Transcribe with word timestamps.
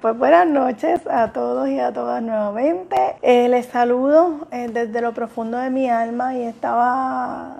Pues 0.00 0.16
buenas 0.16 0.46
noches 0.46 1.00
a 1.10 1.32
todos 1.32 1.68
y 1.68 1.80
a 1.80 1.92
todas 1.92 2.22
nuevamente. 2.22 2.96
Eh, 3.20 3.48
les 3.48 3.66
saludo 3.66 4.46
eh, 4.52 4.68
desde 4.72 5.02
lo 5.02 5.12
profundo 5.12 5.58
de 5.58 5.70
mi 5.70 5.90
alma 5.90 6.34
y 6.36 6.44
estaba 6.44 7.56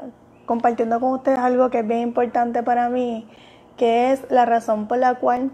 compartiendo 0.46 1.00
con 1.00 1.14
ustedes 1.14 1.40
algo 1.40 1.68
que 1.68 1.80
es 1.80 1.86
bien 1.86 2.00
importante 2.00 2.62
para 2.62 2.88
mí, 2.88 3.28
que 3.76 4.12
es 4.12 4.22
la 4.30 4.46
razón 4.46 4.86
por 4.86 4.98
la 4.98 5.16
cual 5.16 5.50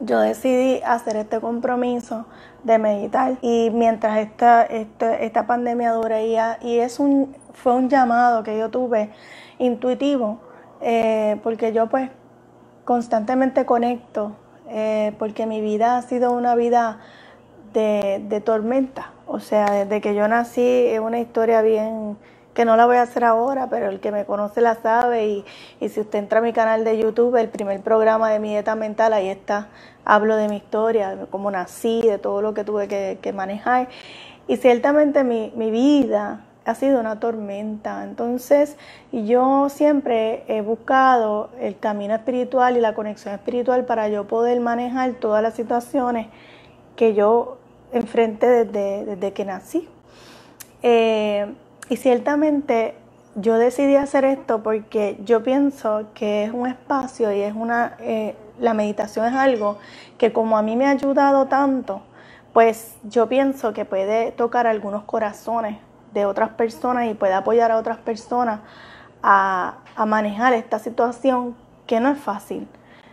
yo 0.00 0.20
decidí 0.20 0.80
hacer 0.82 1.16
este 1.16 1.40
compromiso 1.40 2.26
de 2.62 2.78
meditar 2.78 3.38
y 3.42 3.70
mientras 3.72 4.18
esta, 4.18 4.62
esta, 4.62 5.16
esta 5.16 5.46
pandemia 5.46 5.92
dure 5.92 6.26
y, 6.26 6.78
es 6.78 6.98
un, 6.98 7.36
fue 7.52 7.74
un 7.74 7.88
llamado 7.88 8.42
que 8.42 8.58
yo 8.58 8.70
tuve 8.70 9.10
intuitivo 9.58 10.40
eh, 10.80 11.38
porque 11.42 11.72
yo 11.72 11.88
pues 11.88 12.10
constantemente 12.84 13.64
conecto 13.64 14.32
eh, 14.68 15.14
porque 15.18 15.46
mi 15.46 15.60
vida 15.60 15.96
ha 15.96 16.02
sido 16.02 16.32
una 16.32 16.54
vida 16.54 16.98
de, 17.72 18.42
tormenta. 18.44 19.12
O 19.26 19.40
sea, 19.40 19.66
desde 19.66 20.00
que 20.00 20.14
yo 20.14 20.28
nací 20.28 20.62
es 20.62 21.00
una 21.00 21.18
historia 21.18 21.60
bien 21.62 22.16
que 22.54 22.64
no 22.64 22.76
la 22.76 22.86
voy 22.86 22.96
a 22.96 23.02
hacer 23.02 23.24
ahora, 23.24 23.68
pero 23.68 23.88
el 23.88 24.00
que 24.00 24.12
me 24.12 24.24
conoce 24.24 24.60
la 24.60 24.76
sabe 24.76 25.26
y, 25.80 25.88
si 25.88 26.00
usted 26.00 26.20
entra 26.20 26.38
a 26.38 26.42
mi 26.42 26.52
canal 26.52 26.84
de 26.84 26.96
YouTube, 26.98 27.36
el 27.36 27.48
primer 27.48 27.80
programa 27.80 28.30
de 28.30 28.38
mi 28.38 28.50
dieta 28.50 28.76
mental, 28.76 29.12
ahí 29.12 29.28
está, 29.28 29.68
hablo 30.04 30.36
de 30.36 30.48
mi 30.48 30.56
historia, 30.56 31.16
de 31.16 31.26
cómo 31.26 31.50
nací, 31.50 32.00
de 32.02 32.18
todo 32.18 32.40
lo 32.42 32.54
que 32.54 32.64
tuve 32.64 32.88
que, 32.88 33.32
manejar. 33.32 33.88
Y 34.46 34.56
ciertamente 34.56 35.24
mi, 35.24 35.52
mi 35.56 35.70
vida 35.70 36.44
ha 36.64 36.74
sido 36.74 37.00
una 37.00 37.18
tormenta. 37.18 38.04
Entonces, 38.04 38.76
yo 39.12 39.68
siempre 39.68 40.44
he 40.46 40.60
buscado 40.60 41.50
el 41.60 41.78
camino 41.78 42.14
espiritual 42.14 42.76
y 42.76 42.80
la 42.80 42.94
conexión 42.94 43.34
espiritual 43.34 43.84
para 43.84 44.08
yo 44.08 44.26
poder 44.26 44.60
manejar 44.60 45.14
todas 45.14 45.42
las 45.42 45.54
situaciones 45.54 46.28
que 46.96 47.14
yo 47.14 47.58
enfrenté 47.92 48.64
desde, 48.64 49.04
desde 49.04 49.32
que 49.32 49.44
nací. 49.44 49.88
Eh, 50.82 51.52
y 51.88 51.96
ciertamente 51.96 52.94
yo 53.36 53.58
decidí 53.58 53.96
hacer 53.96 54.24
esto 54.24 54.62
porque 54.62 55.18
yo 55.24 55.42
pienso 55.42 56.06
que 56.14 56.44
es 56.44 56.52
un 56.52 56.66
espacio 56.66 57.32
y 57.32 57.40
es 57.40 57.54
una, 57.54 57.96
eh, 58.00 58.36
la 58.60 58.74
meditación 58.74 59.26
es 59.26 59.34
algo 59.34 59.78
que 60.18 60.32
como 60.32 60.56
a 60.56 60.62
mí 60.62 60.76
me 60.76 60.86
ha 60.86 60.90
ayudado 60.90 61.46
tanto, 61.46 62.02
pues 62.52 62.96
yo 63.02 63.28
pienso 63.28 63.72
que 63.72 63.84
puede 63.84 64.30
tocar 64.30 64.66
algunos 64.66 65.02
corazones 65.04 65.78
de 66.12 66.24
otras 66.24 66.50
personas 66.50 67.10
y 67.10 67.14
puede 67.14 67.34
apoyar 67.34 67.72
a 67.72 67.76
otras 67.76 67.98
personas 67.98 68.60
a, 69.22 69.78
manejar 70.06 70.52
esta 70.52 70.78
situación 70.78 71.56
que 71.86 71.98
no 72.00 72.10
es 72.10 72.18
fácil. 72.18 72.68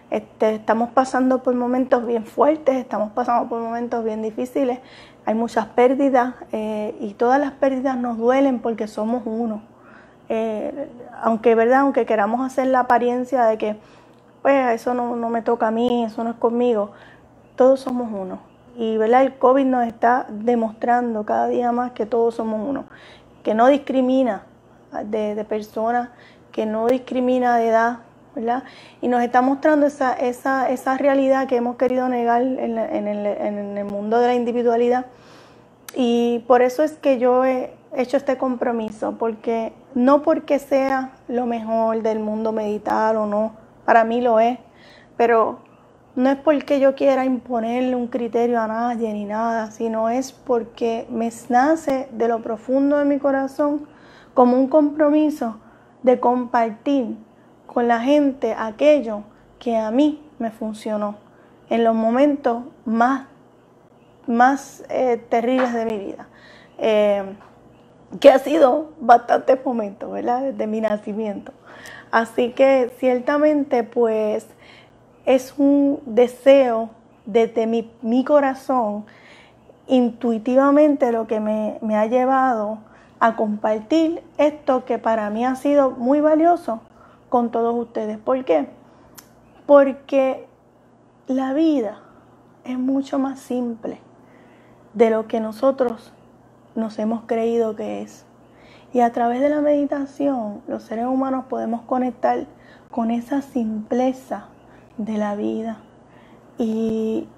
Este, 0.10 0.56
estamos 0.56 0.90
pasando 0.92 1.42
por 1.42 1.56
momentos 1.56 2.06
bien 2.06 2.26
fuertes, 2.26 2.76
estamos 2.76 3.12
pasando 3.14 3.48
por 3.50 3.62
momentos 3.62 4.04
bien 4.04 4.22
difíciles, 4.22 4.80
hay 5.26 5.36
muchas 5.36 5.68
pérdidas 5.68 6.36
eh, 6.52 6.96
y 7.00 7.14
todas 7.14 7.40
las 7.40 7.52
pérdidas 7.52 7.98
nos 7.98 8.18
duelen 8.18 8.60
porque 8.60 8.88
somos 8.88 9.24
uno. 9.26 9.62
Eh, 10.30 10.90
aunque, 11.22 11.56
¿verdad? 11.56 11.82
aunque 11.82 12.06
queramos 12.06 12.46
hacer 12.46 12.68
la 12.68 12.82
apariencia 12.82 13.44
de 13.46 13.58
que 13.58 13.76
pues 14.42 14.72
eso 14.72 14.94
no, 14.94 15.16
no 15.16 15.30
me 15.30 15.42
toca 15.42 15.68
a 15.68 15.72
mí, 15.72 16.04
eso 16.04 16.24
no 16.24 16.32
es 16.32 16.36
conmigo, 16.38 16.92
todos 17.56 17.82
somos 17.82 18.10
uno. 18.12 18.40
Y 18.76 18.98
¿verdad? 18.98 19.24
el 19.24 19.36
COVID 19.36 19.66
nos 19.66 19.86
está 19.86 20.26
demostrando 20.30 21.26
cada 21.26 21.48
día 21.48 21.72
más 21.72 21.92
que 21.92 22.06
todos 22.06 22.36
somos 22.36 22.68
uno, 22.68 22.86
que 23.44 23.54
no 23.54 23.68
discrimina 23.68 24.44
de, 25.06 25.46
personas, 25.48 26.10
que 26.52 26.66
no 26.66 26.88
discrimina 26.88 27.58
de 27.58 27.68
edad, 27.68 28.00
Y 29.02 29.08
nos 29.08 29.22
está 29.24 29.42
mostrando 29.42 29.86
esa, 29.88 30.98
realidad 30.98 31.48
que 31.48 31.58
hemos 31.58 31.76
querido 31.76 32.08
negar 32.08 32.42
en, 32.42 32.78
en, 32.78 33.08
el, 33.08 33.26
en 33.26 33.78
el 33.78 33.86
mundo 33.86 34.20
de 34.20 34.28
la 34.28 34.36
individualidad. 34.36 35.08
Y 35.96 36.40
por 36.48 36.62
eso 36.62 36.84
es 36.84 36.94
que 36.94 37.20
yo 37.20 37.44
he 37.44 37.74
hecho 37.96 38.18
este 38.18 38.38
compromiso, 38.38 39.16
porque 39.18 39.74
no 39.94 40.22
porque 40.22 40.60
sea 40.60 41.12
lo 41.28 41.46
mejor 41.46 42.02
del 42.02 42.20
mundo 42.20 42.54
meditar 42.54 43.18
o 43.18 43.26
no, 43.26 43.54
para 43.86 44.06
mí 44.06 44.22
lo 44.22 44.40
es, 44.40 44.58
pero 45.18 45.60
no 46.16 46.30
es 46.30 46.38
porque 46.38 46.80
yo 46.80 46.96
quiera 46.96 47.26
imponerle 47.26 47.96
un 47.96 48.08
criterio 48.08 48.62
a 48.62 48.68
nadie 48.68 49.12
ni 49.14 49.26
nada, 49.26 49.72
sino 49.72 50.10
es 50.10 50.32
porque 50.32 51.06
me 51.10 51.32
nace 51.50 52.08
de 52.12 52.28
lo 52.28 52.42
profundo 52.42 52.98
de 52.98 53.06
mi 53.06 53.20
corazón 53.20 53.88
como 54.34 54.58
un 54.58 54.68
compromiso 54.68 55.58
de 56.04 56.20
compartir 56.20 57.18
con 57.74 57.88
la 57.88 58.02
gente 58.02 58.54
aquello 58.54 59.24
que 59.58 59.78
a 59.78 59.92
mí 59.92 60.22
me 60.40 60.52
funcionó 60.52 61.16
en 61.70 61.86
los 61.86 61.96
momentos 61.96 62.64
más, 62.84 63.28
más 64.28 64.84
eh, 64.90 65.24
terribles 65.30 65.74
de 65.74 65.86
mi 65.86 65.98
vida. 65.98 66.28
Eh, 66.78 67.24
que 68.20 68.30
ha 68.30 68.40
sido 68.40 68.90
bastantes 69.00 69.66
momentos, 69.66 70.12
¿verdad? 70.12 70.42
Desde 70.42 70.68
mi 70.68 70.82
nacimiento. 70.82 71.54
Así 72.12 72.52
que 72.52 72.92
ciertamente, 73.00 73.86
pues, 73.86 74.48
es 75.26 75.54
un 75.58 76.02
deseo 76.06 76.90
desde 77.26 77.68
mi, 77.68 78.26
corazón, 78.26 79.06
intuitivamente 79.88 81.14
lo 81.14 81.26
que 81.26 81.40
me, 81.40 81.78
me 81.82 81.96
ha 81.96 82.06
llevado 82.06 82.80
a 83.22 83.38
compartir 83.38 84.22
esto 84.38 84.84
que 84.84 84.98
para 84.98 85.30
mí 85.30 85.46
ha 85.46 85.56
sido 85.56 85.92
muy 85.92 86.20
valioso 86.20 86.82
con 87.32 87.50
todos 87.50 87.74
ustedes. 87.74 88.18
¿Por 88.18 88.44
qué? 88.44 88.68
Porque 89.66 90.48
la 91.28 91.54
vida 91.54 92.02
es 92.66 92.78
mucho 92.78 93.20
más 93.20 93.40
simple 93.40 94.02
de 94.94 95.10
lo 95.10 95.30
que 95.30 95.40
nosotros 95.40 96.12
nos 96.76 97.00
hemos 97.00 97.24
creído 97.24 97.78
que 97.78 98.02
es. 98.02 98.26
Y 98.92 99.00
a 99.00 99.14
través 99.14 99.40
de 99.40 99.48
la 99.48 99.62
meditación, 99.62 100.62
los 100.68 100.84
seres 100.84 101.06
humanos 101.06 101.46
podemos 101.46 101.84
conectar 101.84 102.48
con 102.92 103.12
esa 103.12 103.42
simpleza 103.42 104.48
de 104.98 105.18
la 105.18 105.36
vida. 105.36 105.78
Y, 106.58 107.30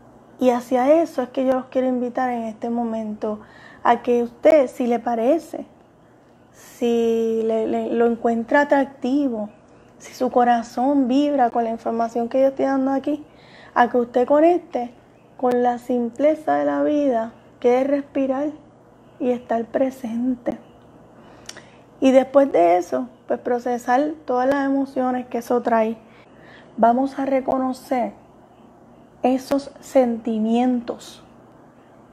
hacia 0.51 0.91
eso 1.03 1.21
es 1.21 1.29
que 1.29 1.45
yo 1.45 1.53
los 1.53 1.65
quiero 1.65 1.87
invitar 1.87 2.31
en 2.31 2.45
este 2.45 2.71
momento, 2.71 3.41
a 3.83 4.01
que 4.01 4.23
usted, 4.23 4.65
si 4.65 4.87
le 4.87 4.97
parece, 4.97 5.67
si 6.51 7.43
lo 7.43 8.07
encuentra 8.07 8.61
atractivo, 8.61 9.51
si 10.03 10.13
su 10.13 10.29
corazón 10.31 11.07
vibra 11.07 11.49
con 11.49 11.63
la 11.63 11.69
información 11.69 12.27
que 12.27 12.41
yo 12.41 12.47
estoy 12.47 12.65
dando 12.65 12.91
aquí, 12.91 13.23
a 13.73 13.89
que 13.89 13.97
usted 13.97 14.27
conecte 14.27 14.91
con 15.37 15.63
la 15.63 15.77
simpleza 15.77 16.55
de 16.55 16.65
la 16.65 16.83
vida, 16.83 17.31
que 17.61 17.79
es 17.79 17.87
respirar 17.87 18.49
y 19.21 19.29
estar 19.29 19.63
presente. 19.63 20.57
Y 22.01 22.11
después 22.11 22.51
de 22.51 22.75
eso, 22.75 23.07
pues 23.27 23.39
procesar 23.39 24.11
todas 24.25 24.45
las 24.45 24.65
emociones 24.65 25.25
que 25.27 25.37
eso 25.37 25.61
trae 25.61 25.95
vamos 26.75 27.17
a 27.17 27.25
reconocer 27.25 28.11
esos 29.21 29.71
sentimientos 29.79 31.23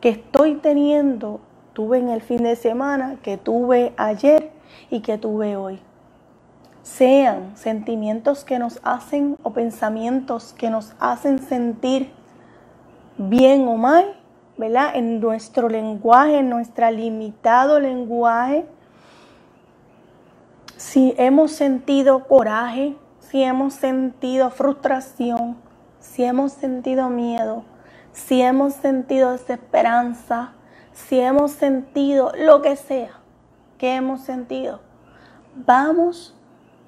que 0.00 0.10
estoy 0.10 0.54
teniendo, 0.54 1.40
tuve 1.72 1.98
en 1.98 2.08
el 2.08 2.22
fin 2.22 2.44
de 2.44 2.54
semana, 2.54 3.16
que 3.20 3.36
tuve 3.36 3.94
ayer 3.96 4.52
y 4.90 5.00
que 5.00 5.18
tuve 5.18 5.56
hoy. 5.56 5.80
Sean 6.82 7.56
sentimientos 7.56 8.44
que 8.44 8.58
nos 8.58 8.80
hacen 8.82 9.36
o 9.42 9.52
pensamientos 9.52 10.54
que 10.54 10.70
nos 10.70 10.94
hacen 10.98 11.38
sentir 11.38 12.12
bien 13.18 13.68
o 13.68 13.76
mal, 13.76 14.16
¿verdad? 14.56 14.92
En 14.94 15.20
nuestro 15.20 15.68
lenguaje, 15.68 16.38
en 16.38 16.50
nuestro 16.50 16.90
limitado 16.90 17.80
lenguaje. 17.80 18.66
Si 20.76 21.14
hemos 21.18 21.52
sentido 21.52 22.26
coraje, 22.26 22.96
si 23.18 23.42
hemos 23.42 23.74
sentido 23.74 24.50
frustración, 24.50 25.56
si 25.98 26.24
hemos 26.24 26.52
sentido 26.52 27.10
miedo, 27.10 27.64
si 28.12 28.40
hemos 28.40 28.72
sentido 28.74 29.32
desesperanza, 29.32 30.52
si 30.92 31.20
hemos 31.20 31.52
sentido 31.52 32.32
lo 32.36 32.62
que 32.62 32.76
sea 32.76 33.20
que 33.80 33.94
hemos 33.94 34.20
sentido, 34.20 34.80
vamos 35.54 36.36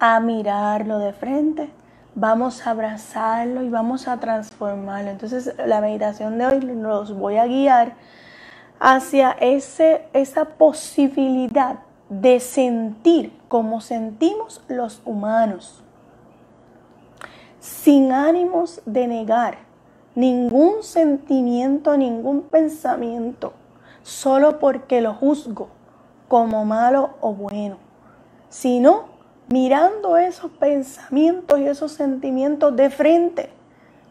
a 0.05 0.19
mirarlo 0.19 0.99
de 0.99 1.13
frente, 1.13 1.71
vamos 2.17 2.67
a 2.67 2.73
abrazarlo 2.73 3.63
y 3.63 3.69
vamos 3.69 4.09
a 4.09 4.19
transformarlo. 4.19 5.13
Entonces 5.13 5.55
la 5.65 5.81
meditación 5.81 6.39
de 6.39 6.47
hoy 6.47 6.61
los 6.61 7.17
voy 7.17 7.37
a 7.37 7.47
guiar 7.47 7.95
hacia 8.81 9.31
ese, 9.31 10.09
esa 10.13 10.45
posibilidad 10.45 11.79
de 12.09 12.41
sentir 12.41 13.33
como 13.47 13.81
sentimos 13.81 14.61
los 14.67 15.01
humanos 15.05 15.85
sin 17.61 18.11
ánimos 18.11 18.83
de 18.85 19.07
negar 19.07 19.59
ningún 20.17 20.83
sentimiento, 20.83 21.97
ningún 21.97 22.43
pensamiento, 22.43 23.53
solo 24.03 24.59
porque 24.59 25.01
lo 25.01 25.15
juzgo 25.15 25.69
como 26.27 26.65
malo 26.65 27.11
o 27.21 27.33
bueno. 27.33 27.77
sino 28.49 29.13
mirando 29.53 30.17
esos 30.17 30.51
pensamientos 30.53 31.61
y 31.61 31.67
esos 31.67 31.93
sentimientos 31.93 32.75
de 32.75 32.89
frente, 32.89 33.51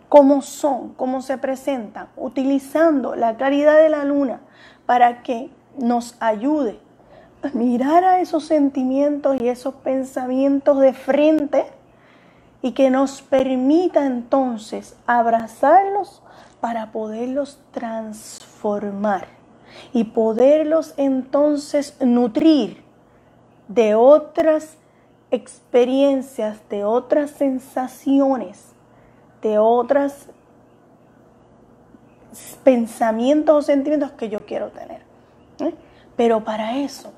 como 0.08 0.44
son, 0.44 0.94
como 0.94 1.24
se 1.24 1.40
presentan, 1.40 2.10
utilizando 2.16 3.16
la 3.16 3.36
claridad 3.38 3.82
de 3.82 3.90
la 3.90 4.06
luna 4.06 4.42
para 4.86 5.24
que 5.24 5.50
nos 5.80 6.16
ayude 6.20 6.80
a 7.42 7.50
mirar 7.58 8.04
a 8.04 8.20
esos 8.20 8.44
sentimientos 8.46 9.42
y 9.42 9.48
esos 9.48 9.74
pensamientos 9.74 10.80
de 10.80 10.94
frente 10.94 11.66
y 12.62 12.74
que 12.74 12.92
nos 12.92 13.24
permita 13.24 14.06
entonces 14.06 14.96
abrazarlos 15.08 16.22
para 16.60 16.92
poderlos 16.92 17.60
transformar 17.72 19.26
y 19.92 20.04
poderlos 20.04 20.94
entonces 20.98 21.98
nutrir 22.00 22.84
de 23.70 23.96
otras 23.96 24.78
experiencias, 25.32 26.60
de 26.70 26.84
otras 26.84 27.32
sensaciones, 27.32 28.74
de 29.42 29.58
otros 29.58 30.28
pensamientos 32.64 33.56
o 33.56 33.62
sentimientos 33.62 34.12
que 34.12 34.30
yo 34.30 34.46
quiero 34.46 34.70
tener. 34.70 35.02
¿eh? 35.60 35.74
Pero 36.16 36.44
para 36.44 36.78
eso 36.78 37.12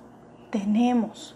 tenemos 0.50 1.36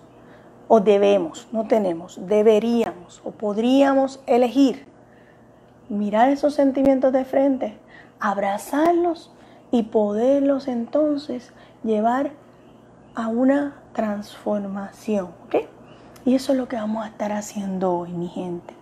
o 0.68 0.80
debemos, 0.80 1.48
no 1.52 1.68
tenemos, 1.68 2.20
deberíamos 2.28 3.22
o 3.24 3.32
podríamos 3.32 4.20
elegir 4.28 4.86
mirar 5.90 6.30
esos 6.30 6.54
sentimientos 6.54 7.14
de 7.14 7.26
frente, 7.26 7.78
abrazarlos 8.20 9.32
y 9.72 9.84
poderlos 9.84 10.68
entonces 10.68 11.52
llevar 11.84 12.32
a 13.16 13.28
una 13.28 13.82
transformación. 13.94 15.30
Y 16.28 16.36
eso 16.36 16.52
es 16.52 16.58
lo 16.58 16.68
que 16.68 16.76
vamos 16.76 17.06
a 17.06 17.08
estar 17.08 17.32
haciendo 17.32 18.00
hoy, 18.00 18.12
mi 18.12 18.28
gente. 18.28 18.74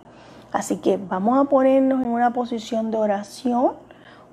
Así 0.50 0.78
que 0.78 0.96
vamos 0.96 1.38
a 1.38 1.48
ponernos 1.48 2.02
en 2.02 2.08
una 2.08 2.32
posición 2.32 2.90
de 2.90 2.96
oración 2.96 3.74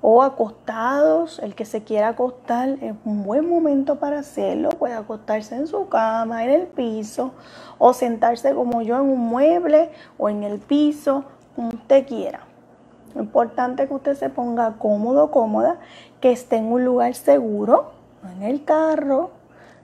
o 0.02 0.24
acostados. 0.24 1.38
El 1.38 1.54
que 1.54 1.64
se 1.64 1.84
quiera 1.84 2.08
acostar 2.08 2.70
es 2.70 2.92
un 3.04 3.22
buen 3.22 3.48
momento 3.48 4.00
para 4.00 4.18
hacerlo. 4.18 4.70
Puede 4.70 4.94
acostarse 4.94 5.54
en 5.54 5.68
su 5.68 5.88
cama, 5.88 6.42
en 6.42 6.50
el 6.50 6.66
piso, 6.66 7.30
o 7.78 7.92
sentarse 7.92 8.52
como 8.52 8.82
yo 8.82 8.96
en 8.96 9.02
un 9.02 9.20
mueble 9.20 9.90
o 10.18 10.28
en 10.28 10.42
el 10.42 10.58
piso, 10.58 11.22
como 11.54 11.68
usted 11.68 12.08
quiera. 12.08 12.40
Lo 13.14 13.22
importante 13.22 13.84
es 13.84 13.88
que 13.90 13.94
usted 13.94 14.16
se 14.16 14.28
ponga 14.28 14.72
cómodo, 14.72 15.30
cómoda, 15.30 15.78
que 16.20 16.32
esté 16.32 16.56
en 16.56 16.64
un 16.64 16.84
lugar 16.84 17.14
seguro, 17.14 17.92
no 18.24 18.32
en 18.32 18.42
el 18.42 18.64
carro, 18.64 19.30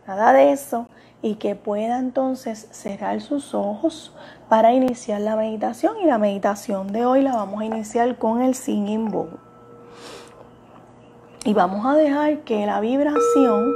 nada 0.04 0.32
de 0.32 0.50
eso 0.50 0.88
y 1.22 1.34
que 1.34 1.54
pueda 1.54 1.98
entonces 1.98 2.68
cerrar 2.70 3.20
sus 3.20 3.54
ojos 3.54 4.12
para 4.48 4.72
iniciar 4.72 5.20
la 5.20 5.36
meditación. 5.36 5.96
Y 6.02 6.06
la 6.06 6.18
meditación 6.18 6.92
de 6.92 7.04
hoy 7.04 7.22
la 7.22 7.34
vamos 7.34 7.60
a 7.60 7.64
iniciar 7.64 8.16
con 8.18 8.42
el 8.42 8.54
singing 8.54 9.10
bowl. 9.10 9.38
Y 11.44 11.54
vamos 11.54 11.86
a 11.86 11.94
dejar 11.94 12.40
que 12.40 12.66
la 12.66 12.80
vibración 12.80 13.72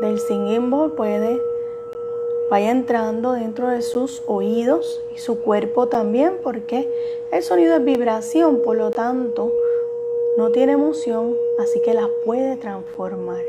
del 0.00 0.18
singing 0.18 0.70
bowl 0.70 0.92
puede 0.92 1.40
vaya 2.50 2.70
entrando 2.70 3.32
dentro 3.32 3.68
de 3.68 3.82
sus 3.82 4.22
oídos 4.26 5.00
y 5.14 5.18
su 5.18 5.40
cuerpo 5.40 5.88
también, 5.88 6.38
porque 6.42 6.88
el 7.32 7.42
sonido 7.42 7.76
es 7.76 7.84
vibración, 7.84 8.62
por 8.62 8.76
lo 8.76 8.90
tanto, 8.90 9.52
no 10.36 10.50
tiene 10.50 10.72
emoción, 10.72 11.36
así 11.58 11.80
que 11.80 11.94
las 11.94 12.08
puede 12.24 12.56
transformar. 12.56 13.42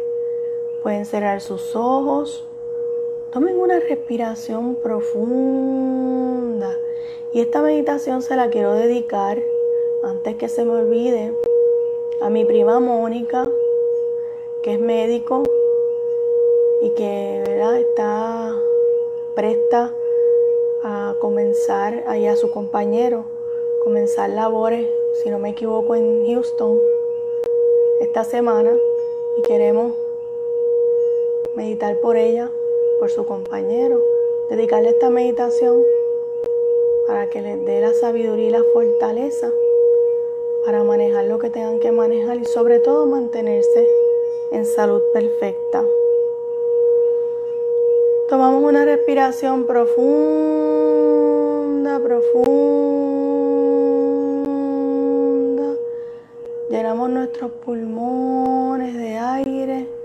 Pueden 0.84 1.06
cerrar 1.06 1.42
sus 1.42 1.76
ojos, 1.76 2.48
Tomen 3.32 3.60
una 3.60 3.82
respiración 3.82 4.76
profunda. 4.76 6.78
Y 7.34 7.42
esta 7.42 7.62
meditación 7.62 8.22
se 8.22 8.38
la 8.38 8.50
quiero 8.50 8.74
dedicar, 8.74 9.44
antes 10.02 10.38
que 10.38 10.48
se 10.48 10.64
me 10.64 10.72
olvide, 10.72 11.34
a 12.22 12.30
mi 12.30 12.46
prima 12.46 12.80
Mónica, 12.80 13.52
que 14.64 14.76
es 14.76 14.80
médico 14.80 15.44
y 16.82 16.92
que 16.92 17.44
está 17.82 18.56
presta 19.36 19.94
a 20.84 21.16
comenzar, 21.20 22.06
ahí 22.08 22.28
a 22.28 22.38
su 22.38 22.50
compañero, 22.50 23.26
comenzar 23.84 24.30
labores, 24.30 24.88
si 25.22 25.30
no 25.30 25.38
me 25.38 25.50
equivoco, 25.50 25.96
en 25.96 26.26
Houston 26.28 26.80
esta 28.00 28.24
semana. 28.24 28.72
Y 29.38 29.42
queremos 29.42 29.94
meditar 31.56 32.00
por 32.00 32.16
ella 32.16 32.52
por 33.00 33.10
su 33.10 33.26
compañero, 33.26 34.02
dedicarle 34.50 34.90
esta 34.90 35.10
meditación 35.10 35.84
para 37.08 37.30
que 37.30 37.42
les 37.42 37.66
dé 37.66 37.82
la 37.82 37.94
sabiduría 37.94 38.48
y 38.48 38.52
la 38.52 38.64
fortaleza 38.74 39.52
para 40.66 40.84
manejar 40.84 41.26
lo 41.26 41.40
que 41.40 41.50
tengan 41.50 41.80
que 41.80 41.92
manejar 41.92 42.38
y 42.38 42.46
sobre 42.46 42.80
todo 42.80 43.06
mantenerse 43.06 43.88
en 44.52 44.66
salud 44.66 45.02
perfecta. 45.14 45.86
Tomamos 48.30 48.64
una 48.64 48.84
respiración 48.84 49.66
profunda, 49.66 49.98
profunda. 52.00 52.58
Llenamos 56.70 57.10
nuestros 57.10 57.52
pulmones 57.64 58.94
de 58.94 59.18
aire 59.18 59.97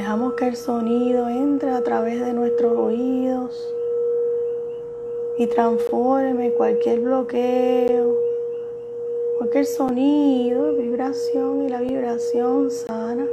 Dejamos 0.00 0.32
que 0.32 0.48
el 0.48 0.56
sonido 0.56 1.28
entre 1.28 1.72
a 1.72 1.82
través 1.82 2.24
de 2.24 2.32
nuestros 2.32 2.72
oídos 2.72 3.74
y 5.36 5.46
transforme 5.46 6.52
cualquier 6.52 7.00
bloqueo, 7.00 8.16
cualquier 9.36 9.66
sonido, 9.66 10.74
vibración 10.74 11.66
y 11.66 11.68
la 11.68 11.82
vibración 11.82 12.70
sana. 12.70 13.28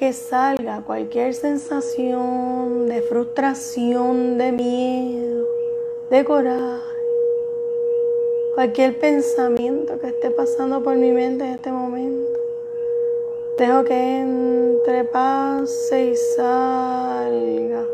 que 0.00 0.14
salga 0.14 0.82
cualquier 0.86 1.34
sensación 1.34 2.86
de 2.86 3.02
frustración, 3.02 4.38
de 4.38 4.50
miedo, 4.50 5.46
de 6.08 6.24
coraje, 6.24 6.96
cualquier 8.54 8.98
pensamiento 8.98 9.98
que 9.98 10.06
esté 10.06 10.30
pasando 10.30 10.82
por 10.82 10.96
mi 10.96 11.12
mente 11.12 11.44
en 11.44 11.50
este 11.50 11.70
momento. 11.70 12.40
Dejo 13.58 13.84
que 13.84 14.20
entre, 14.20 15.04
pase 15.04 16.12
y 16.12 16.16
salga. 16.16 17.86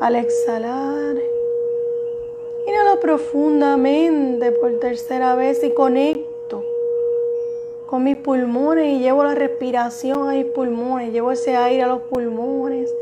Al 0.00 0.16
exhalar, 0.16 1.16
inhalo 2.66 2.98
profundamente 2.98 4.52
por 4.52 4.78
tercera 4.78 5.34
vez 5.34 5.62
y 5.62 5.72
conecto 5.72 6.25
con 7.86 8.04
mis 8.04 8.16
pulmones 8.16 8.86
y 8.86 8.98
llevo 8.98 9.22
la 9.22 9.34
respiración 9.34 10.28
a 10.28 10.32
mis 10.32 10.46
pulmones, 10.46 11.12
llevo 11.12 11.30
ese 11.32 11.56
aire 11.56 11.82
a 11.82 11.86
los 11.86 12.02
pulmones. 12.02 12.92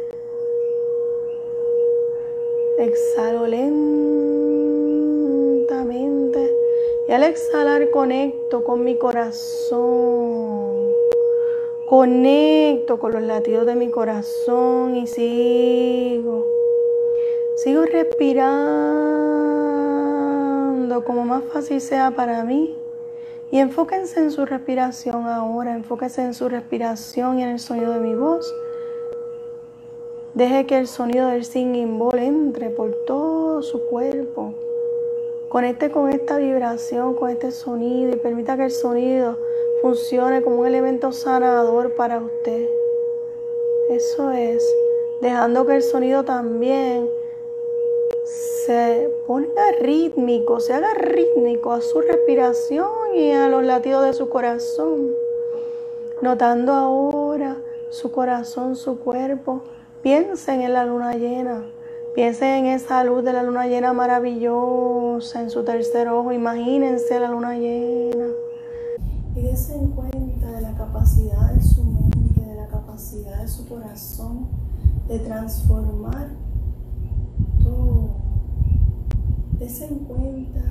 Exhalo 2.78 3.46
lentamente 3.46 4.04
y 7.08 7.12
al 7.12 7.22
exhalar 7.22 7.90
conecto 7.90 8.62
con 8.64 8.84
mi 8.84 8.96
corazón. 8.96 10.92
Conecto 11.88 12.98
con 12.98 13.12
los 13.12 13.22
latidos 13.22 13.64
de 13.66 13.76
mi 13.76 13.90
corazón 13.90 14.96
y 14.96 15.06
sigo. 15.06 16.46
Sigo 17.56 17.84
respirando 17.84 19.14
como 21.04 21.24
más 21.24 21.44
fácil 21.44 21.80
sea 21.80 22.10
para 22.10 22.44
mí. 22.44 22.83
Y 23.54 23.60
enfóquense 23.60 24.18
en 24.18 24.32
su 24.32 24.44
respiración 24.46 25.28
ahora, 25.28 25.76
enfóquense 25.76 26.22
en 26.22 26.34
su 26.34 26.48
respiración 26.48 27.38
y 27.38 27.44
en 27.44 27.50
el 27.50 27.60
sonido 27.60 27.92
de 27.92 28.00
mi 28.00 28.12
voz. 28.12 28.52
Deje 30.34 30.66
que 30.66 30.76
el 30.76 30.88
sonido 30.88 31.28
del 31.28 31.44
singing 31.44 31.96
bowl 31.96 32.18
entre 32.18 32.70
por 32.70 32.92
todo 33.06 33.62
su 33.62 33.78
cuerpo. 33.86 34.54
Conecte 35.50 35.92
con 35.92 36.10
esta 36.10 36.38
vibración, 36.38 37.14
con 37.14 37.30
este 37.30 37.52
sonido 37.52 38.12
y 38.12 38.16
permita 38.16 38.56
que 38.56 38.64
el 38.64 38.70
sonido 38.72 39.38
funcione 39.82 40.42
como 40.42 40.56
un 40.62 40.66
elemento 40.66 41.12
sanador 41.12 41.94
para 41.94 42.18
usted. 42.18 42.68
Eso 43.88 44.32
es, 44.32 44.68
dejando 45.20 45.64
que 45.64 45.76
el 45.76 45.82
sonido 45.84 46.24
también 46.24 47.08
se 48.66 49.08
ponga 49.28 49.70
rítmico, 49.80 50.58
se 50.58 50.72
haga 50.72 50.92
rítmico 50.94 51.70
a 51.70 51.80
su 51.80 52.00
respiración 52.00 53.03
y 53.14 53.30
a 53.30 53.48
los 53.48 53.64
latidos 53.64 54.04
de 54.04 54.12
su 54.12 54.28
corazón. 54.28 55.08
Notando 56.22 56.72
ahora 56.72 57.56
su 57.90 58.10
corazón, 58.10 58.76
su 58.76 58.98
cuerpo. 58.98 59.62
Piensen 60.02 60.62
en 60.62 60.72
la 60.72 60.84
luna 60.84 61.14
llena. 61.14 61.64
Piensen 62.14 62.64
en 62.64 62.66
esa 62.66 63.04
luz 63.04 63.24
de 63.24 63.32
la 63.32 63.42
luna 63.42 63.66
llena 63.66 63.92
maravillosa 63.92 65.40
en 65.40 65.50
su 65.50 65.64
tercer 65.64 66.08
ojo. 66.08 66.32
Imagínense 66.32 67.18
la 67.20 67.28
luna 67.28 67.56
llena. 67.56 68.26
Y 69.34 69.42
dense 69.42 69.78
cuenta 69.94 70.50
de 70.52 70.60
la 70.60 70.74
capacidad 70.74 71.52
de 71.52 71.62
su 71.62 71.84
mente, 71.84 72.40
de 72.40 72.54
la 72.54 72.66
capacidad 72.68 73.40
de 73.40 73.48
su 73.48 73.68
corazón 73.68 74.48
de 75.08 75.18
transformar 75.18 76.28
todo. 77.62 78.10
Dense 79.58 79.88
cuenta 80.08 80.62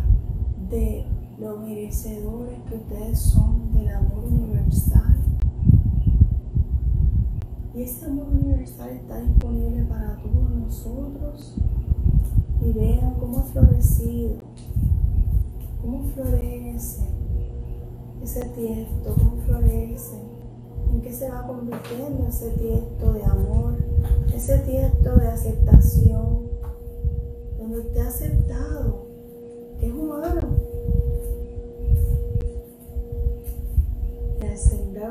de 0.70 1.06
los 1.40 1.60
merecedores 1.60 2.60
que 2.70 2.76
ustedes 2.76 3.20
son 3.20 3.74
del 3.74 3.90
amor 3.90 4.26
universal. 4.26 5.18
Y 7.76 7.82
ese 7.82 8.06
amor 8.06 8.28
universal 8.32 8.90
está 8.92 9.20
disponible 9.20 9.84
para 9.84 10.18
todos 10.18 10.50
nosotros. 10.52 11.56
Y 12.62 12.72
vean 12.72 13.16
cómo 13.20 13.40
ha 13.40 13.44
florecido, 13.44 14.36
cómo 15.82 16.04
florece 16.14 17.04
ese 18.22 18.46
tiesto, 18.56 19.16
cómo 19.16 19.36
florece, 19.46 20.16
en 20.94 21.02
qué 21.02 21.12
se 21.12 21.30
va 21.30 21.46
convirtiendo 21.46 22.26
ese 22.28 22.52
tiesto 22.52 23.12
de 23.12 23.24
amor, 23.26 23.76
ese 24.34 24.60
tiesto 24.60 25.16
de 25.18 25.28
aceptación, 25.28 26.48
donde 27.58 28.02
ha 28.02 28.08
aceptado 28.08 29.08
que 29.80 29.88
es 29.88 29.94
humano. 29.94 30.43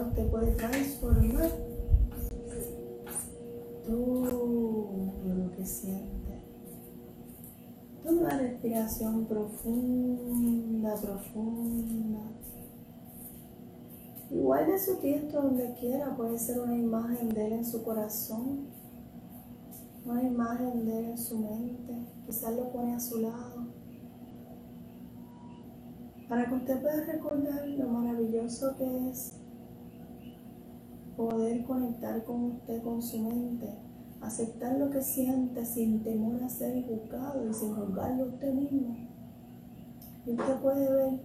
Usted 0.03 0.31
puede 0.31 0.53
transformar 0.53 1.51
todo 3.87 4.93
lo 5.25 5.51
que 5.57 5.67
siente. 5.67 6.43
Toma 8.03 8.21
una 8.21 8.39
respiración 8.39 9.27
profunda, 9.27 10.95
profunda. 10.97 12.21
Igual 14.31 14.67
de 14.67 14.79
su 14.79 14.97
tiesto 14.97 15.43
donde 15.43 15.75
quiera, 15.75 16.17
puede 16.17 16.39
ser 16.39 16.61
una 16.61 16.77
imagen 16.77 17.29
de 17.29 17.47
él 17.47 17.53
en 17.53 17.65
su 17.65 17.83
corazón, 17.85 18.69
una 20.05 20.23
imagen 20.23 20.87
de 20.87 20.99
él 20.99 21.05
en 21.11 21.19
su 21.19 21.39
mente, 21.39 22.07
quizás 22.27 22.57
lo 22.57 22.73
pone 22.73 22.95
a 22.95 23.01
su 23.01 23.21
lado, 23.21 23.67
para 26.29 26.49
que 26.49 26.55
usted 26.55 26.81
pueda 26.81 27.05
recordar 27.05 27.69
lo 27.69 27.89
maravilloso 27.89 28.75
que 28.79 29.11
es 29.11 29.42
poder 31.17 31.65
conectar 31.65 32.25
con 32.25 32.45
usted, 32.45 32.83
con 32.83 33.03
su 33.03 33.21
mente, 33.21 33.69
aceptar 34.21 34.79
lo 34.79 34.91
que 34.91 35.03
siente 35.03 35.65
sin 35.65 36.03
temor 36.03 36.43
a 36.43 36.49
ser 36.49 36.85
juzgado 36.87 37.49
y 37.49 37.53
sin 37.53 37.75
juzgarlo 37.75 38.27
usted 38.27 38.55
mismo. 38.55 38.97
Y 40.25 40.31
usted 40.31 40.61
puede 40.61 40.91
ver 40.91 41.21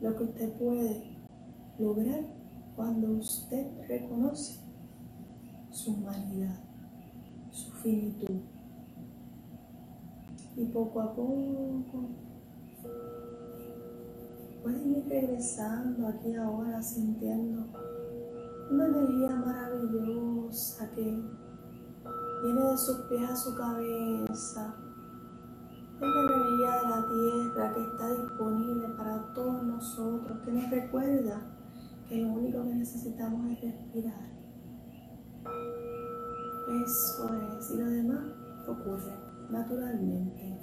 lo 0.00 0.16
que 0.16 0.24
usted 0.24 0.52
puede 0.58 1.18
lograr 1.78 2.24
cuando 2.76 3.12
usted 3.12 3.66
reconoce 3.88 4.60
su 5.70 5.92
humanidad, 5.92 6.58
su 7.50 7.72
finitud. 7.72 8.40
Y 10.56 10.64
poco 10.66 11.00
a 11.00 11.14
poco 11.14 12.10
pueden 14.62 14.96
ir 14.96 15.08
regresando 15.08 16.06
aquí 16.06 16.34
ahora 16.34 16.82
sintiendo 16.82 17.66
una 18.70 18.86
energía 18.86 19.34
maravillosa 19.34 20.90
que 20.92 21.02
viene 22.42 22.62
de 22.62 22.78
sus 22.78 22.96
pies 23.08 23.30
a 23.30 23.36
su 23.36 23.54
cabeza. 23.56 24.76
La 26.00 26.06
energía 26.06 26.70
de 26.76 26.88
la 26.88 27.06
tierra 27.08 27.74
que 27.74 27.82
está 27.82 28.10
disponible 28.14 28.88
para 28.96 29.34
todos 29.34 29.62
nosotros, 29.64 30.38
que 30.44 30.52
nos 30.52 30.70
recuerda 30.70 31.42
que 32.08 32.22
lo 32.22 32.32
único 32.32 32.62
que 32.62 32.74
necesitamos 32.74 33.50
es 33.50 33.60
respirar. 33.60 34.30
Eso 36.84 37.30
es, 37.58 37.70
y 37.72 37.78
lo 37.78 37.86
demás 37.86 38.24
ocurre 38.66 39.12
naturalmente. 39.50 40.58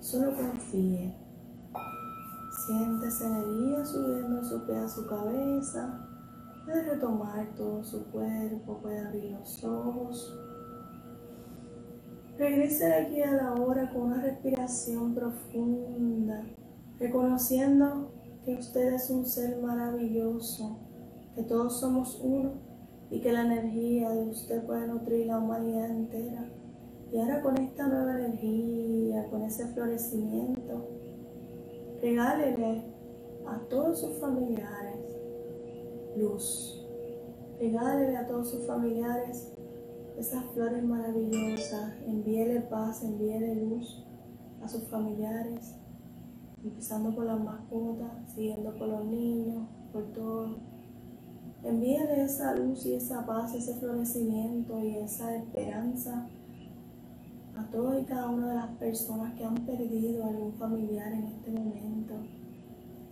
Solo 0.00 0.34
confíe. 0.36 1.14
Siente 2.66 3.06
esa 3.06 3.26
energía 3.26 3.84
subiendo 3.86 4.44
su 4.44 4.66
pie 4.66 4.78
a 4.78 4.88
su 4.88 5.06
cabeza. 5.06 6.07
Puede 6.68 6.82
retomar 6.82 7.54
todo 7.56 7.82
su 7.82 8.04
cuerpo, 8.10 8.76
puede 8.82 9.00
abrir 9.00 9.30
los 9.30 9.64
ojos. 9.64 10.38
Regrese 12.36 12.84
de 12.84 12.94
aquí 12.94 13.22
a 13.22 13.32
la 13.32 13.54
hora 13.54 13.90
con 13.90 14.02
una 14.02 14.20
respiración 14.20 15.14
profunda, 15.14 16.44
reconociendo 16.98 18.12
que 18.44 18.56
usted 18.56 18.92
es 18.92 19.08
un 19.08 19.24
ser 19.24 19.62
maravilloso, 19.62 20.76
que 21.34 21.42
todos 21.42 21.80
somos 21.80 22.20
uno 22.22 22.52
y 23.10 23.20
que 23.20 23.32
la 23.32 23.46
energía 23.46 24.10
de 24.10 24.28
usted 24.28 24.62
puede 24.66 24.88
nutrir 24.88 25.26
la 25.26 25.38
humanidad 25.38 25.88
entera. 25.88 26.50
Y 27.10 27.18
ahora 27.18 27.40
con 27.40 27.56
esta 27.56 27.86
nueva 27.86 28.12
energía, 28.12 29.26
con 29.30 29.40
ese 29.40 29.68
florecimiento, 29.68 30.86
regálele 32.02 32.82
a 33.46 33.58
todos 33.70 34.00
sus 34.00 34.18
familiares 34.18 34.97
luz. 36.18 36.86
Regálele 37.58 38.16
a 38.16 38.26
todos 38.26 38.50
sus 38.50 38.66
familiares 38.66 39.52
esas 40.18 40.44
flores 40.46 40.84
maravillosas. 40.84 41.94
Envíele 42.06 42.60
paz, 42.62 43.02
envíele 43.02 43.54
luz 43.54 44.04
a 44.62 44.68
sus 44.68 44.84
familiares 44.84 45.74
empezando 46.62 47.14
por 47.14 47.24
las 47.24 47.40
mascotas, 47.40 48.10
siguiendo 48.34 48.74
por 48.74 48.88
los 48.88 49.04
niños, 49.06 49.68
por 49.92 50.04
todo. 50.12 50.56
Envíale 51.62 52.22
esa 52.22 52.54
luz 52.54 52.86
y 52.86 52.94
esa 52.94 53.26
paz, 53.26 53.54
ese 53.54 53.74
florecimiento 53.74 54.82
y 54.82 54.96
esa 54.96 55.36
esperanza 55.36 56.28
a 57.56 57.70
todas 57.70 58.00
y 58.00 58.04
cada 58.04 58.28
una 58.30 58.48
de 58.50 58.54
las 58.54 58.70
personas 58.76 59.34
que 59.34 59.44
han 59.44 59.56
perdido 59.66 60.24
algún 60.24 60.52
familiar 60.54 61.12
en 61.12 61.24
este 61.26 61.50
momento. 61.50 62.14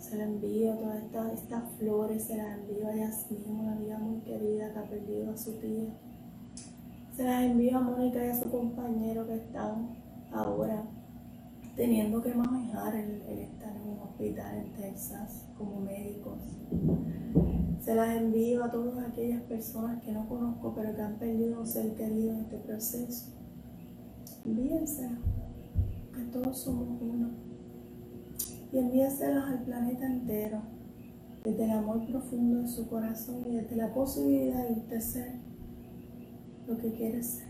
Se 0.09 0.17
la 0.17 0.23
envío 0.23 0.73
todas 1.13 1.33
estas, 1.33 1.65
flores, 1.81 2.23
se 2.23 2.37
las 2.37 2.59
envío 2.59 2.87
a 2.87 2.95
Yasmin, 2.95 3.43
una 3.51 3.73
amiga 3.73 3.99
muy 3.99 4.21
querida 4.21 4.73
que 4.73 4.79
ha 4.79 4.85
perdido 4.85 5.33
a 5.33 5.37
su 5.37 5.55
tía. 5.55 5.89
Se 7.17 7.25
las 7.25 7.43
envío 7.43 7.77
a 7.77 7.81
Mónica 7.81 8.25
y 8.25 8.29
a 8.29 8.41
su 8.41 8.49
compañero 8.49 9.27
que 9.27 9.35
están 9.35 9.97
ahora 10.31 10.85
teniendo 11.75 12.23
que 12.23 12.33
manejar 12.35 12.95
el, 12.95 13.21
estar 13.21 13.75
en 13.75 13.83
un 13.83 13.99
hospital 13.99 14.59
en 14.59 14.73
Texas 14.75 15.45
como 15.59 15.81
médicos. 15.81 16.39
Se 17.81 17.93
las 17.97 18.17
envío 18.17 18.63
a 18.63 18.71
todas 18.71 19.05
aquellas 19.09 19.43
personas 19.43 20.01
que 20.05 20.13
no 20.13 20.29
conozco 20.29 20.73
pero 20.73 20.95
que 20.95 21.03
han 21.03 21.19
perdido 21.19 21.59
un 21.59 21.67
ser 21.67 21.97
querido 21.97 22.33
en 22.33 22.43
este 22.43 22.59
proceso. 22.59 23.33
Envíense, 24.45 25.11
que 26.15 26.23
todos 26.27 26.59
somos 26.59 27.03
uno. 27.03 27.46
Y 28.77 28.79
envíenselos 28.79 29.43
al 29.43 29.63
planeta 29.63 30.05
entero, 30.05 30.61
desde 31.43 31.65
el 31.65 31.71
amor 31.71 32.07
profundo 32.07 32.61
de 32.61 32.69
su 32.69 32.87
corazón 32.87 33.43
y 33.47 33.57
desde 33.57 33.75
la 33.75 33.95
posibilidad 33.95 34.69
de 34.69 34.75
usted 34.75 35.01
ser 35.01 35.33
lo 36.67 36.77
que 36.77 36.93
quiere 36.93 37.23
ser. 37.23 37.49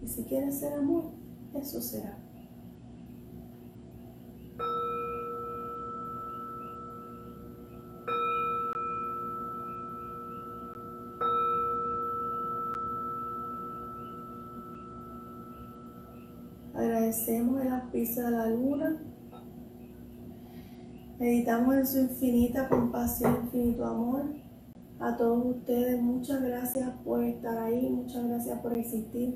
Y 0.00 0.06
si 0.06 0.22
quiere 0.22 0.52
ser 0.52 0.74
amor, 0.74 1.10
eso 1.56 1.80
será. 1.80 2.16
Agradecemos 16.74 17.60
el 17.60 17.72
auspicio 17.72 18.24
de 18.26 18.30
la 18.30 18.46
luna. 18.50 19.15
Meditamos 21.26 21.74
en 21.74 21.86
su 21.88 21.98
infinita 21.98 22.68
compasión, 22.68 23.46
infinito 23.46 23.84
amor. 23.84 24.26
a 25.00 25.16
todos 25.16 25.56
ustedes. 25.56 26.00
Muchas 26.00 26.40
gracias 26.40 26.88
por 27.04 27.24
estar 27.24 27.58
ahí, 27.58 27.90
muchas 27.90 28.28
gracias 28.28 28.60
por 28.60 28.78
existir, 28.78 29.34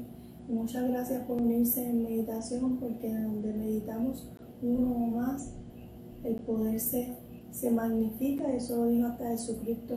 muchas 0.48 0.88
gracias 0.88 1.24
por 1.24 1.42
unirse 1.42 1.84
en 1.84 2.04
meditación, 2.04 2.76
porque 2.76 3.12
donde 3.12 3.52
meditamos 3.54 4.30
uno 4.62 4.88
o 4.88 5.06
más, 5.08 5.52
el 6.22 6.36
poder 6.36 6.78
se, 6.78 7.16
se 7.50 7.72
magnifica, 7.72 8.52
eso 8.52 8.76
lo 8.76 8.86
dijo 8.86 9.08
hasta 9.08 9.30
Jesucristo, 9.30 9.96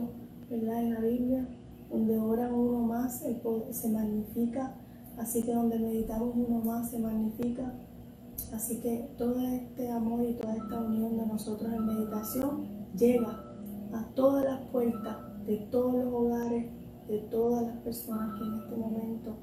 ¿verdad? 0.50 0.82
En 0.82 0.94
la 0.94 1.00
Biblia, 1.00 1.48
donde 1.92 2.18
ora 2.18 2.52
uno 2.52 2.80
más, 2.80 3.22
el 3.22 3.36
poder 3.36 3.72
se 3.72 3.88
magnifica, 3.88 4.74
así 5.16 5.44
que 5.44 5.54
donde 5.54 5.78
meditamos 5.78 6.34
uno 6.34 6.58
más, 6.58 6.90
se 6.90 6.98
magnifica. 6.98 7.72
Así 8.52 8.80
que 8.80 9.10
todo 9.16 9.40
este 9.40 9.90
amor 9.90 10.24
y 10.24 10.34
toda 10.34 10.56
esta 10.56 10.80
unión 10.80 11.16
de 11.16 11.26
nosotros 11.26 11.72
en 11.72 11.86
meditación 11.86 12.68
llega 12.96 13.44
a 13.92 14.04
todas 14.14 14.44
las 14.44 14.60
puertas 14.70 15.16
de 15.46 15.56
todos 15.70 15.94
los 15.94 16.12
hogares, 16.12 16.66
de 17.08 17.18
todas 17.30 17.62
las 17.62 17.76
personas 17.78 18.38
que 18.38 18.44
en 18.44 18.54
este 18.54 18.76
momento 18.76 19.36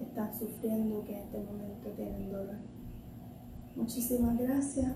están 0.00 0.38
sufriendo, 0.38 1.04
que 1.04 1.16
en 1.16 1.24
este 1.24 1.38
momento 1.38 1.90
tienen 1.96 2.30
dolor. 2.30 2.56
Muchísimas 3.76 4.38
gracias, 4.38 4.92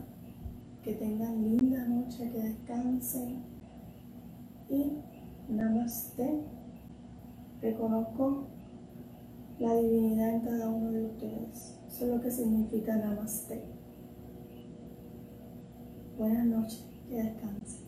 que 0.83 0.95
tengan 0.95 1.43
linda 1.43 1.87
noche, 1.87 2.31
que 2.31 2.43
descansen 2.43 3.43
y 4.69 4.99
namaste. 5.49 6.43
Reconozco 7.61 8.47
la 9.59 9.75
divinidad 9.77 10.31
en 10.31 10.41
cada 10.41 10.69
uno 10.69 10.91
de 10.91 11.05
ustedes. 11.05 11.82
Eso 11.93 12.07
es 12.07 12.11
lo 12.11 12.23
que 12.23 12.31
significa 12.31 12.97
namaste. 12.97 13.61
Buenas 16.17 16.47
noches, 16.47 16.87
que 17.07 17.23
descansen. 17.23 17.82